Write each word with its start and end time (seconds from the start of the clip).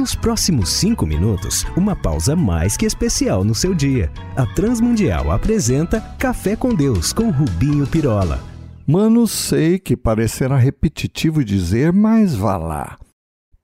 Nos 0.00 0.14
próximos 0.14 0.70
cinco 0.70 1.04
minutos, 1.04 1.66
uma 1.76 1.94
pausa 1.94 2.34
mais 2.34 2.74
que 2.74 2.86
especial 2.86 3.44
no 3.44 3.54
seu 3.54 3.74
dia. 3.74 4.10
A 4.34 4.46
Transmundial 4.46 5.30
apresenta 5.30 6.00
Café 6.18 6.56
com 6.56 6.74
Deus 6.74 7.12
com 7.12 7.28
Rubinho 7.28 7.86
Pirola. 7.86 8.42
Mano, 8.86 9.28
sei 9.28 9.78
que 9.78 9.98
parecerá 9.98 10.56
repetitivo 10.56 11.44
dizer, 11.44 11.92
mas 11.92 12.34
vá 12.34 12.56
lá. 12.56 12.98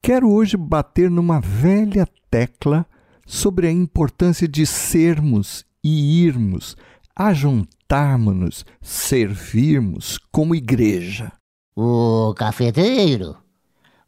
Quero 0.02 0.30
hoje 0.30 0.58
bater 0.58 1.10
numa 1.10 1.40
velha 1.40 2.06
tecla 2.30 2.84
sobre 3.26 3.66
a 3.66 3.72
importância 3.72 4.46
de 4.46 4.66
sermos 4.66 5.64
e 5.82 6.22
irmos, 6.22 6.76
ajuntarmos-nos, 7.16 8.66
servirmos 8.82 10.18
como 10.30 10.54
igreja. 10.54 11.32
Ô 11.74 12.34
cafeteiro, 12.36 13.38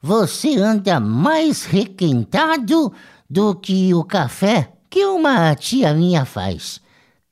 você 0.01 0.57
anda 0.57 1.01
mais 1.01 1.65
requentado 1.65 2.93
do 3.29 3.55
que 3.55 3.93
o 3.95 4.05
café 4.05 4.73
que 4.89 5.05
uma 5.05 5.55
tia 5.55 5.93
minha 5.95 6.25
faz. 6.25 6.81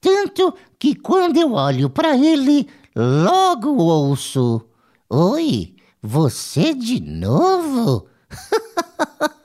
Tanto 0.00 0.54
que 0.78 0.94
quando 0.94 1.36
eu 1.36 1.52
olho 1.52 1.88
para 1.88 2.16
ele, 2.16 2.68
logo 2.94 3.76
ouço: 3.76 4.62
Oi, 5.08 5.74
você 6.02 6.74
de 6.74 7.00
novo? 7.00 8.06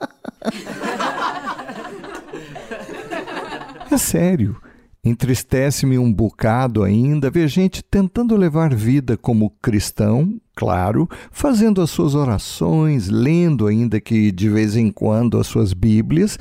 É 3.92 3.98
sério. 3.98 4.56
Entristece-me 5.04 5.98
um 5.98 6.10
bocado 6.10 6.82
ainda 6.82 7.30
ver 7.30 7.46
gente 7.46 7.82
tentando 7.82 8.34
levar 8.36 8.74
vida 8.74 9.18
como 9.18 9.50
cristão, 9.60 10.40
claro, 10.54 11.08
fazendo 11.30 11.80
as 11.80 11.90
suas 11.90 12.14
orações, 12.14 13.08
lendo 13.08 13.66
ainda 13.66 14.00
que 14.00 14.30
de 14.30 14.48
vez 14.48 14.76
em 14.76 14.90
quando 14.90 15.38
as 15.38 15.46
suas 15.46 15.72
Bíblias, 15.72 16.38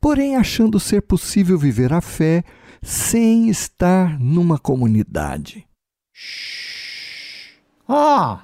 porém 0.00 0.36
achando 0.36 0.78
ser 0.78 1.02
possível 1.02 1.58
viver 1.58 1.92
a 1.92 2.00
fé 2.00 2.44
sem 2.82 3.48
estar 3.48 4.18
numa 4.20 4.58
comunidade. 4.58 5.66
Oh, 7.88 8.36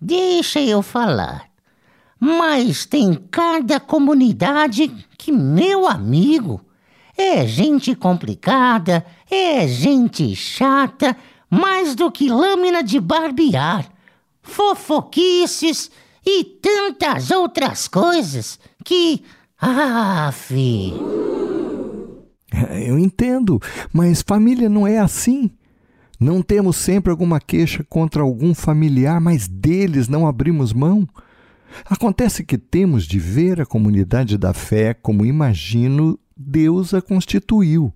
deixa 0.00 0.60
eu 0.60 0.82
falar. 0.82 1.48
Mas 2.20 2.84
tem 2.84 3.14
cada 3.30 3.78
comunidade 3.78 4.88
que, 5.16 5.30
meu 5.30 5.86
amigo, 5.86 6.60
é 7.16 7.46
gente 7.46 7.94
complicada, 7.94 9.04
é 9.30 9.66
gente 9.68 10.34
chata, 10.34 11.16
mais 11.50 11.94
do 11.94 12.10
que 12.10 12.28
lâmina 12.28 12.82
de 12.82 13.00
barbear, 13.00 13.88
fofoquices 14.48 15.90
e 16.26 16.42
tantas 16.44 17.30
outras 17.30 17.86
coisas 17.86 18.58
que. 18.84 19.22
Ah, 19.60 20.30
fi. 20.32 20.92
Eu 22.84 22.98
entendo, 22.98 23.60
mas 23.92 24.22
família 24.22 24.68
não 24.68 24.86
é 24.86 24.98
assim. 24.98 25.50
Não 26.18 26.42
temos 26.42 26.76
sempre 26.76 27.10
alguma 27.10 27.38
queixa 27.40 27.84
contra 27.88 28.22
algum 28.22 28.54
familiar, 28.54 29.20
mas 29.20 29.46
deles 29.46 30.08
não 30.08 30.26
abrimos 30.26 30.72
mão. 30.72 31.08
Acontece 31.84 32.42
que 32.42 32.58
temos 32.58 33.04
de 33.04 33.18
ver 33.18 33.60
a 33.60 33.66
comunidade 33.66 34.36
da 34.36 34.52
fé 34.52 34.94
como 34.94 35.26
imagino 35.26 36.18
Deus 36.36 36.94
a 36.94 37.02
constituiu. 37.02 37.92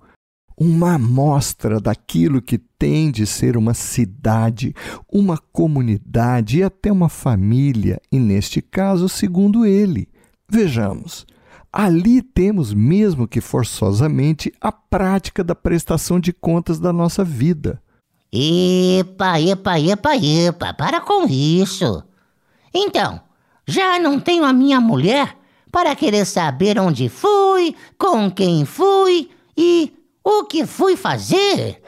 Uma 0.65 0.95
amostra 0.95 1.81
daquilo 1.81 2.41
que 2.41 2.57
tem 2.57 3.11
de 3.11 3.27
ser 3.27 3.57
uma 3.57 3.75
cidade, 3.75 4.73
uma 5.13 5.37
comunidade 5.37 6.59
e 6.59 6.63
até 6.63 6.93
uma 6.93 7.09
família, 7.09 8.01
e 8.13 8.17
neste 8.21 8.63
caso, 8.63 9.09
segundo 9.09 9.67
ele. 9.67 10.09
Vejamos, 10.49 11.27
ali 11.73 12.23
temos 12.23 12.73
mesmo 12.73 13.27
que 13.27 13.41
forçosamente 13.41 14.53
a 14.61 14.71
prática 14.71 15.43
da 15.43 15.53
prestação 15.53 16.21
de 16.21 16.33
contas 16.33 16.79
da 16.79 16.93
nossa 16.93 17.25
vida. 17.25 17.83
Epa, 18.33 19.41
epa, 19.41 19.81
epa, 19.81 20.17
epa, 20.17 20.73
para 20.75 21.01
com 21.01 21.27
isso. 21.29 22.05
Então, 22.73 23.21
já 23.67 23.99
não 23.99 24.21
tenho 24.21 24.45
a 24.45 24.53
minha 24.53 24.81
mulher 24.81 25.37
para 25.73 25.97
querer 25.97 26.25
saber 26.25 26.79
onde 26.79 27.09
fui, 27.09 27.75
com 27.99 28.31
quem 28.31 28.65
fui 28.65 29.29
e 29.57 29.93
o 30.25 30.45
que 30.45 30.67
fui 30.67 30.97
fazer. 30.97 31.81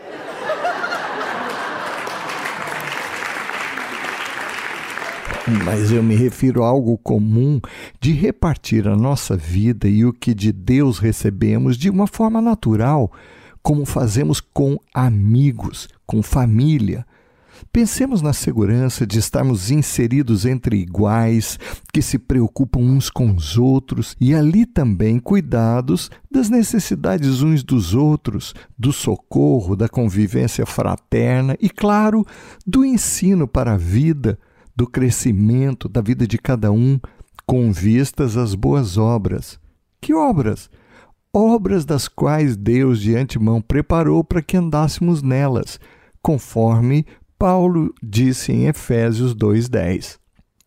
Mas 5.65 5.93
eu 5.93 6.03
me 6.03 6.15
refiro 6.15 6.65
a 6.65 6.69
algo 6.69 6.97
comum 6.97 7.61
de 8.01 8.13
repartir 8.13 8.89
a 8.89 8.97
nossa 8.97 9.37
vida 9.37 9.87
e 9.87 10.05
o 10.05 10.13
que 10.13 10.35
de 10.35 10.51
Deus 10.51 10.99
recebemos 10.99 11.77
de 11.77 11.91
uma 11.91 12.07
forma 12.07 12.41
natural, 12.41 13.13
como 13.63 13.85
fazemos 13.85 14.41
com 14.41 14.79
amigos, 14.95 15.87
com 16.07 16.23
família, 16.23 17.07
Pensemos 17.73 18.23
na 18.23 18.33
segurança 18.33 19.07
de 19.07 19.19
estarmos 19.19 19.71
inseridos 19.71 20.47
entre 20.47 20.77
iguais, 20.77 21.59
que 21.93 22.01
se 22.01 22.19
preocupam 22.19 22.81
uns 22.81 23.11
com 23.11 23.35
os 23.35 23.59
outros, 23.59 24.17
e 24.21 24.35
ali 24.35 24.65
também 24.65 25.19
cuidados 25.19 26.11
das 26.31 26.49
necessidades 26.49 27.43
uns 27.43 27.63
dos 27.63 27.95
outros, 27.95 28.55
do 28.79 28.93
socorro, 28.93 29.75
da 29.75 29.89
convivência 29.89 30.65
fraterna 30.65 31.57
e, 31.61 31.69
claro, 31.69 32.25
do 32.67 32.85
ensino 32.85 33.49
para 33.49 33.75
a 33.75 33.77
vida, 33.77 34.39
do 34.77 34.87
crescimento 34.87 35.89
da 35.89 36.01
vida 36.01 36.27
de 36.27 36.39
cada 36.39 36.71
um, 36.71 36.99
com 37.47 37.73
vistas 37.73 38.37
às 38.37 38.55
boas 38.55 38.97
obras. 38.97 39.59
Que 40.01 40.15
obras? 40.15 40.71
Obras 41.33 41.85
das 41.85 42.09
quais 42.09 42.57
Deus 42.57 43.01
de 43.01 43.17
antemão 43.17 43.61
preparou 43.61 44.23
para 44.23 44.43
que 44.43 44.57
andássemos 44.57 45.23
nelas, 45.23 45.81
conforme 46.23 47.05
Paulo 47.45 47.93
disse 48.03 48.53
em 48.53 48.69
Efésios 48.69 49.35
2:10. 49.35 50.19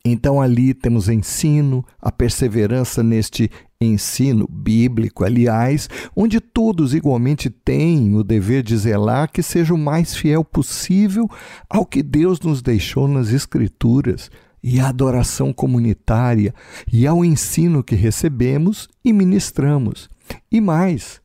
Então 0.06 0.40
ali 0.40 0.76
temos 0.76 1.10
ensino, 1.10 1.84
a 2.00 2.12
perseverança 2.12 3.02
neste 3.02 3.50
ensino 3.82 4.48
bíblico, 4.48 5.24
aliás, 5.24 5.90
onde 6.16 6.40
todos 6.40 6.94
igualmente 6.94 7.50
têm 7.50 8.16
o 8.16 8.24
dever 8.24 8.62
de 8.62 8.78
zelar 8.78 9.32
que 9.32 9.42
seja 9.42 9.74
o 9.74 9.78
mais 9.78 10.16
fiel 10.16 10.46
possível 10.46 11.28
ao 11.68 11.84
que 11.84 12.04
Deus 12.04 12.40
nos 12.42 12.62
deixou 12.62 13.08
nas 13.08 13.30
Escrituras, 13.30 14.30
e 14.62 14.80
à 14.80 14.90
adoração 14.90 15.52
comunitária, 15.52 16.54
e 16.94 17.08
ao 17.08 17.26
ensino 17.26 17.84
que 17.84 17.96
recebemos 17.96 18.88
e 19.04 19.12
ministramos. 19.12 20.08
E 20.52 20.62
mais. 20.62 21.22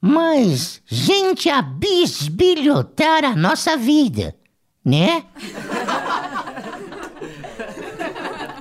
Mas 0.00 0.80
gente 0.86 1.50
a 1.50 1.60
bisbilhotar 1.60 3.22
a 3.22 3.36
nossa 3.36 3.76
vida 3.76 4.34
né? 4.84 5.24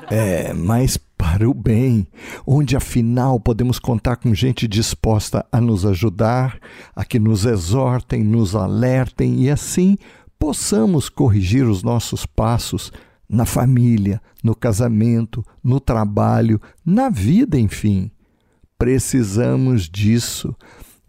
É, 0.09 0.53
mas 0.53 0.97
para 1.17 1.49
o 1.49 1.53
bem, 1.53 2.05
onde 2.45 2.75
afinal 2.75 3.39
podemos 3.39 3.79
contar 3.79 4.17
com 4.17 4.35
gente 4.35 4.67
disposta 4.67 5.45
a 5.51 5.59
nos 5.59 5.85
ajudar, 5.85 6.59
a 6.95 7.03
que 7.03 7.17
nos 7.17 7.45
exortem, 7.45 8.23
nos 8.23 8.55
alertem 8.55 9.41
e 9.41 9.49
assim 9.49 9.97
possamos 10.37 11.09
corrigir 11.09 11.65
os 11.65 11.81
nossos 11.81 12.25
passos 12.25 12.91
na 13.27 13.45
família, 13.45 14.21
no 14.43 14.53
casamento, 14.53 15.43
no 15.63 15.79
trabalho, 15.79 16.61
na 16.85 17.09
vida, 17.09 17.57
enfim. 17.57 18.11
Precisamos 18.77 19.89
disso. 19.89 20.55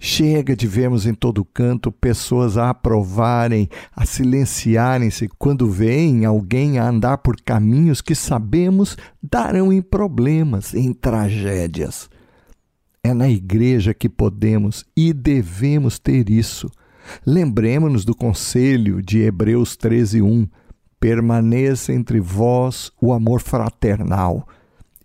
Chega 0.06 0.54
de 0.54 0.66
vermos 0.66 1.06
em 1.06 1.14
todo 1.14 1.42
canto 1.46 1.90
pessoas 1.90 2.58
a 2.58 2.68
aprovarem, 2.68 3.70
a 3.96 4.04
silenciarem-se 4.04 5.30
quando 5.38 5.70
veem 5.70 6.26
alguém 6.26 6.78
a 6.78 6.86
andar 6.86 7.16
por 7.16 7.40
caminhos 7.40 8.02
que 8.02 8.14
sabemos 8.14 8.98
darão 9.22 9.72
em 9.72 9.80
problemas, 9.80 10.74
em 10.74 10.92
tragédias. 10.92 12.10
É 13.02 13.14
na 13.14 13.30
igreja 13.30 13.94
que 13.94 14.06
podemos 14.06 14.84
e 14.94 15.10
devemos 15.10 15.98
ter 15.98 16.28
isso. 16.28 16.70
Lembremos-nos 17.26 18.04
do 18.04 18.14
conselho 18.14 19.00
de 19.00 19.20
Hebreus 19.20 19.74
13:1. 19.74 20.46
Permaneça 21.00 21.94
entre 21.94 22.20
vós 22.20 22.92
o 23.00 23.10
amor 23.10 23.40
fraternal 23.40 24.46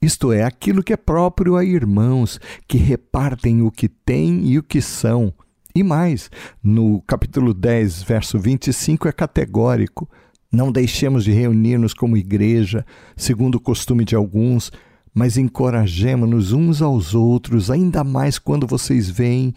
isto 0.02 0.32
é, 0.32 0.44
aquilo 0.44 0.84
que 0.84 0.94
é 0.94 0.98
próprio 0.98 1.56
a 1.56 1.64
irmãos 1.64 2.40
que 2.68 2.78
repartem 2.78 3.62
o 3.62 3.72
que 3.72 3.90
têm 3.90 4.48
e 4.48 4.58
o 4.58 4.64
que 4.64 4.82
são. 4.82 5.34
E 5.76 5.84
mais, 5.84 6.32
no 6.64 7.02
capítulo 7.02 7.54
10, 7.54 8.04
verso 8.04 8.40
25, 8.40 9.08
é 9.08 9.12
categórico: 9.12 10.10
não 10.52 10.72
deixemos 10.72 11.24
de 11.24 11.32
reunir-nos 11.32 11.94
como 11.94 12.18
igreja, 12.18 12.86
segundo 13.16 13.56
o 13.56 13.62
costume 13.62 14.06
de 14.06 14.16
alguns, 14.16 14.72
mas 15.14 15.38
encorajemos-nos 15.38 16.54
uns 16.54 16.82
aos 16.82 17.14
outros, 17.14 17.70
ainda 17.70 18.04
mais 18.04 18.40
quando 18.40 18.66
vocês 18.66 19.10
veem 19.10 19.54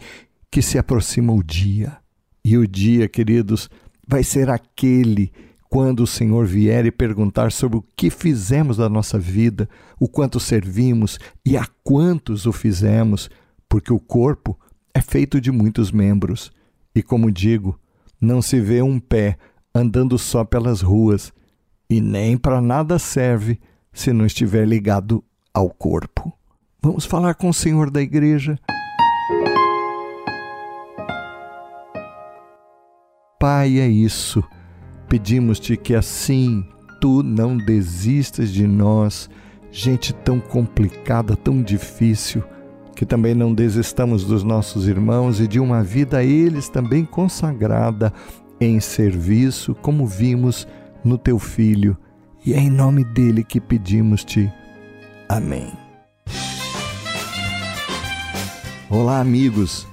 que 0.51 0.61
se 0.61 0.77
aproxima 0.77 1.33
o 1.33 1.41
dia. 1.41 1.97
E 2.45 2.57
o 2.57 2.67
dia, 2.67 3.07
queridos, 3.07 3.69
vai 4.07 4.23
ser 4.23 4.49
aquele 4.49 5.31
quando 5.73 6.01
o 6.01 6.07
Senhor 6.07 6.45
vier 6.45 6.85
e 6.85 6.91
perguntar 6.91 7.51
sobre 7.51 7.79
o 7.79 7.83
que 7.97 8.11
fizemos 8.11 8.77
da 8.77 8.87
nossa 8.87 9.17
vida, 9.17 9.67
o 9.99 10.07
quanto 10.07 10.39
servimos 10.39 11.17
e 11.43 11.57
a 11.57 11.65
quantos 11.83 12.45
o 12.45 12.51
fizemos, 12.51 13.27
porque 13.67 13.91
o 13.91 13.99
corpo 13.99 14.55
é 14.93 15.01
feito 15.01 15.41
de 15.41 15.51
muitos 15.51 15.91
membros. 15.91 16.51
E 16.93 17.01
como 17.01 17.31
digo, 17.31 17.79
não 18.21 18.39
se 18.39 18.59
vê 18.59 18.83
um 18.83 18.99
pé 18.99 19.35
andando 19.73 20.15
só 20.19 20.43
pelas 20.43 20.81
ruas, 20.81 21.33
e 21.89 21.99
nem 21.99 22.37
para 22.37 22.61
nada 22.61 22.99
serve 22.99 23.59
se 23.91 24.13
não 24.13 24.27
estiver 24.27 24.67
ligado 24.67 25.23
ao 25.51 25.71
corpo. 25.71 26.31
Vamos 26.83 27.03
falar 27.03 27.33
com 27.33 27.49
o 27.49 27.53
Senhor 27.53 27.89
da 27.89 27.99
igreja. 27.99 28.59
Pai, 33.39 33.79
é 33.79 33.87
isso 33.87 34.43
pedimos-te 35.13 35.77
que 35.77 35.93
assim 35.93 36.65
tu 36.99 37.21
não 37.21 37.55
desistas 37.55 38.49
de 38.49 38.65
nós, 38.65 39.29
gente 39.71 40.11
tão 40.11 40.39
complicada, 40.39 41.35
tão 41.35 41.61
difícil, 41.61 42.43
que 42.95 43.05
também 43.05 43.35
não 43.35 43.53
desistamos 43.53 44.23
dos 44.23 44.43
nossos 44.43 44.87
irmãos 44.87 45.39
e 45.39 45.47
de 45.47 45.59
uma 45.59 45.83
vida 45.83 46.17
a 46.17 46.23
eles 46.23 46.67
também 46.67 47.05
consagrada 47.05 48.11
em 48.59 48.79
serviço, 48.79 49.75
como 49.83 50.07
vimos 50.07 50.67
no 51.05 51.15
teu 51.15 51.37
filho. 51.37 51.95
E 52.43 52.55
é 52.55 52.59
em 52.59 52.71
nome 52.71 53.03
dele 53.03 53.43
que 53.43 53.61
pedimos-te. 53.61 54.51
Amém. 55.29 55.71
Olá, 58.89 59.19
amigos. 59.19 59.92